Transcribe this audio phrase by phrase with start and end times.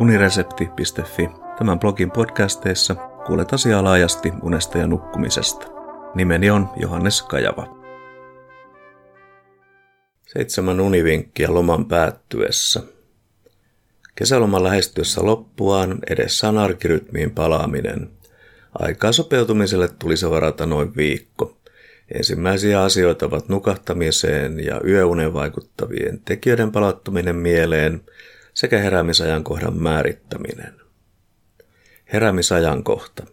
[0.00, 1.28] uniresepti.fi.
[1.58, 2.94] Tämän blogin podcasteissa
[3.26, 5.66] kuulet asiaa laajasti unesta ja nukkumisesta.
[6.14, 7.78] Nimeni on Johannes Kajava.
[10.26, 12.82] Seitsemän univinkkiä loman päättyessä.
[14.14, 18.10] Kesäloman lähestyessä loppuaan edessä on arkirytmiin palaaminen.
[18.78, 21.56] Aikaa sopeutumiselle tulisi varata noin viikko.
[22.14, 28.00] Ensimmäisiä asioita ovat nukahtamiseen ja yöunen vaikuttavien tekijöiden palattuminen mieleen
[28.58, 30.74] sekä heräämisajankohdan määrittäminen.
[32.12, 33.26] Heräämisajankohta.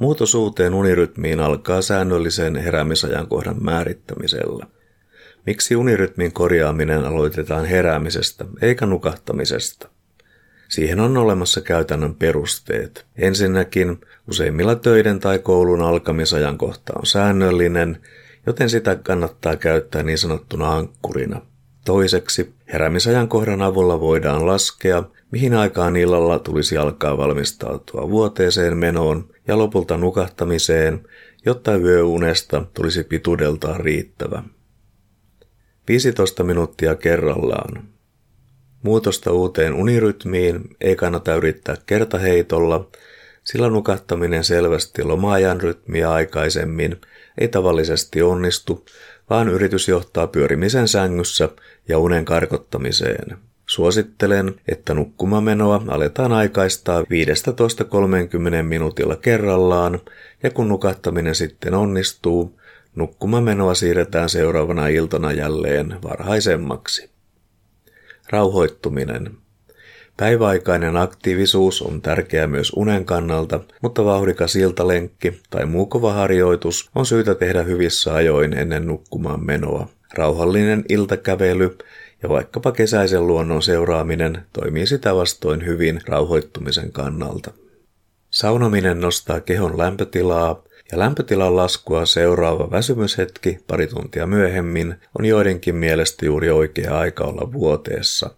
[0.00, 4.66] Muutos uuteen unirytmiin alkaa säännöllisen heräämisajankohdan määrittämisellä.
[5.46, 9.88] Miksi unirytmin korjaaminen aloitetaan heräämisestä eikä nukahtamisesta?
[10.68, 13.06] Siihen on olemassa käytännön perusteet.
[13.16, 18.02] Ensinnäkin useimmilla töiden tai koulun alkamisajankohta on säännöllinen,
[18.46, 21.47] joten sitä kannattaa käyttää niin sanottuna ankkurina.
[21.88, 29.96] Toiseksi heräämisajankohdan avulla voidaan laskea, mihin aikaan illalla tulisi alkaa valmistautua vuoteeseen menoon ja lopulta
[29.96, 31.08] nukahtamiseen,
[31.46, 34.42] jotta yöunesta tulisi pituudeltaan riittävä.
[35.88, 37.88] 15 minuuttia kerrallaan.
[38.82, 42.88] Muutosta uuteen unirytmiin ei kannata yrittää kertaheitolla,
[43.52, 47.00] sillä nukahtaminen selvästi lomaajan rytmiä aikaisemmin
[47.38, 48.86] ei tavallisesti onnistu,
[49.30, 51.48] vaan yritys johtaa pyörimisen sängyssä
[51.88, 53.38] ja unen karkottamiseen.
[53.66, 57.04] Suosittelen, että nukkumamenoa aletaan aikaistaa 15-30
[58.62, 60.00] minuutilla kerrallaan,
[60.42, 62.60] ja kun nukahtaminen sitten onnistuu,
[62.94, 67.10] nukkumamenoa siirretään seuraavana iltana jälleen varhaisemmaksi.
[68.30, 69.47] Rauhoittuminen.
[70.18, 77.06] Päiväaikainen aktiivisuus on tärkeä myös unen kannalta, mutta vauhdikas iltalenkki tai muu kova harjoitus on
[77.06, 79.88] syytä tehdä hyvissä ajoin ennen nukkumaan menoa.
[80.14, 81.78] Rauhallinen iltakävely
[82.22, 87.50] ja vaikkapa kesäisen luonnon seuraaminen toimii sitä vastoin hyvin rauhoittumisen kannalta.
[88.30, 90.62] Saunominen nostaa kehon lämpötilaa
[90.92, 97.52] ja lämpötilan laskua seuraava väsymyshetki pari tuntia myöhemmin on joidenkin mielestä juuri oikea aika olla
[97.52, 98.30] vuoteessa.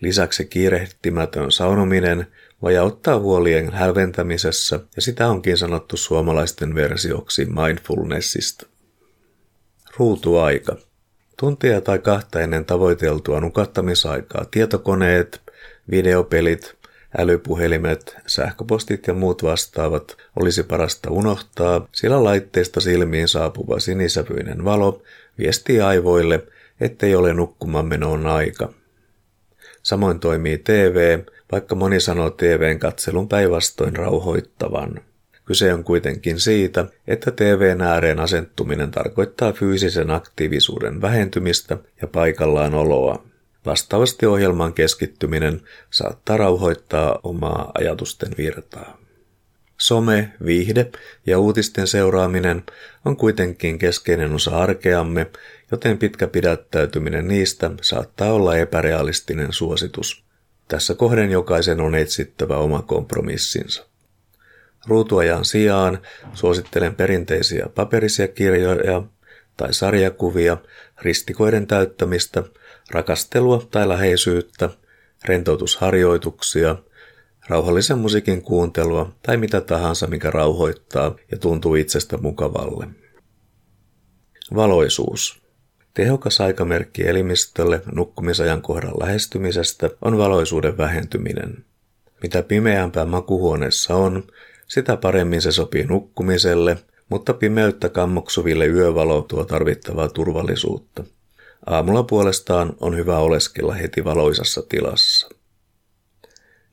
[0.00, 2.26] Lisäksi kiirehtimätön saunominen
[2.62, 8.66] voi auttaa huolien hälventämisessä ja sitä onkin sanottu suomalaisten versioksi mindfulnessista.
[9.96, 10.76] Ruutuaika.
[11.38, 15.40] Tuntia tai kahta ennen tavoiteltua nukattamisaikaa tietokoneet,
[15.90, 16.74] videopelit,
[17.18, 25.02] älypuhelimet, sähköpostit ja muut vastaavat olisi parasta unohtaa, sillä laitteesta silmiin saapuva sinisävyinen valo
[25.38, 26.46] viestii aivoille,
[26.80, 28.72] ettei ole nukkumaan menoon aika.
[29.84, 31.18] Samoin toimii TV,
[31.52, 35.00] vaikka moni sanoo TVn katselun päinvastoin rauhoittavan.
[35.44, 43.24] Kyse on kuitenkin siitä, että TVn ääreen asettuminen tarkoittaa fyysisen aktiivisuuden vähentymistä ja paikallaan oloa.
[43.66, 48.98] Vastaavasti ohjelman keskittyminen saattaa rauhoittaa omaa ajatusten virtaa.
[49.78, 50.90] Some, viihde
[51.26, 52.62] ja uutisten seuraaminen
[53.04, 55.26] on kuitenkin keskeinen osa arkeamme,
[55.74, 60.24] joten pitkä pidättäytyminen niistä saattaa olla epärealistinen suositus.
[60.68, 63.86] Tässä kohden jokaisen on etsittävä oma kompromissinsa.
[64.86, 65.98] Ruutuajan sijaan
[66.34, 69.02] suosittelen perinteisiä paperisia kirjoja
[69.56, 70.56] tai sarjakuvia,
[71.02, 72.42] ristikoiden täyttämistä,
[72.90, 74.70] rakastelua tai läheisyyttä,
[75.24, 76.76] rentoutusharjoituksia,
[77.48, 82.86] rauhallisen musiikin kuuntelua tai mitä tahansa, mikä rauhoittaa ja tuntuu itsestä mukavalle.
[84.54, 85.43] Valoisuus.
[85.94, 91.64] Tehokas aikamerkki elimistölle nukkumisajan kohdan lähestymisestä on valoisuuden vähentyminen.
[92.22, 94.26] Mitä pimeämpää makuhuoneessa on,
[94.68, 96.76] sitä paremmin se sopii nukkumiselle,
[97.08, 101.04] mutta pimeyttä kammoksuville yövalo tuo tarvittavaa turvallisuutta.
[101.66, 105.28] Aamulla puolestaan on hyvä oleskella heti valoisassa tilassa.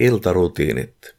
[0.00, 1.14] Iltarutiinit.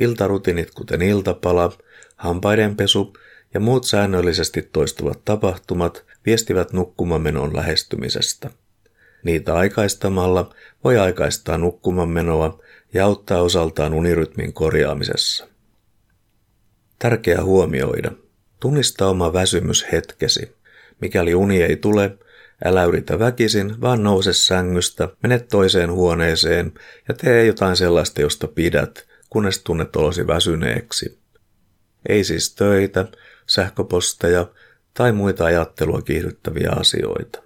[0.00, 1.72] Iltarutiinit kuten iltapala,
[2.16, 3.12] hampaidenpesu
[3.54, 8.50] ja muut säännöllisesti toistuvat tapahtumat viestivät nukkumamenon lähestymisestä.
[9.24, 10.54] Niitä aikaistamalla
[10.84, 12.60] voi aikaistaa nukkumamenoa
[12.94, 15.48] ja auttaa osaltaan unirytmin korjaamisessa.
[16.98, 18.12] Tärkeää huomioida.
[18.60, 20.56] Tunnista oma väsymys hetkesi.
[21.00, 22.18] Mikäli uni ei tule,
[22.64, 26.72] älä yritä väkisin, vaan nouse sängystä, mene toiseen huoneeseen
[27.08, 31.18] ja tee jotain sellaista, josta pidät, kunnes tunnet olosi väsyneeksi.
[32.08, 33.06] Ei siis töitä,
[33.46, 34.46] sähköposteja
[34.94, 37.42] tai muita ajattelua kiihdyttäviä asioita.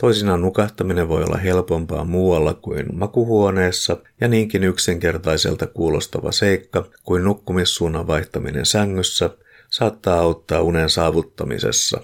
[0.00, 8.06] Toisinaan nukahtaminen voi olla helpompaa muualla kuin makuhuoneessa ja niinkin yksinkertaiselta kuulostava seikka kuin nukkumissuunnan
[8.06, 9.30] vaihtaminen sängyssä
[9.70, 12.00] saattaa auttaa unen saavuttamisessa.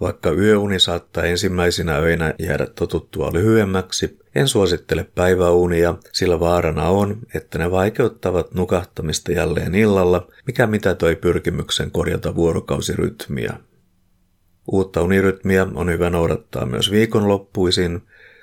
[0.00, 7.58] Vaikka yöuni saattaa ensimmäisinä öinä jäädä totuttua lyhyemmäksi, En suosittele päiväunia, sillä vaarana on, että
[7.58, 13.54] ne vaikeuttavat nukahtamista jälleen illalla, mikä mitä toi pyrkimyksen korjata vuorokausirytmiä.
[14.72, 18.02] Uutta unirytmiä on hyvä noudattaa myös viikonloppuisin,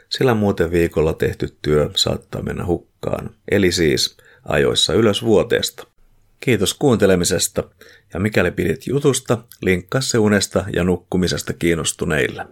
[0.10, 3.30] sillä muuten viikolla tehty työ saattaa mennä hukkaan.
[3.52, 5.88] Eli siis ajoissa ylös vuoteesta.
[6.40, 7.64] Kiitos kuuntelemisesta
[8.14, 12.46] ja mikäli pidit jutusta, linkkaa se unesta ja nukkumisesta kiinnostuneille.